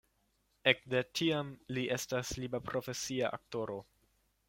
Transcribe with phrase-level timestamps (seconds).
[0.71, 3.83] Ekde tiam li estas liberprofesia aktoro.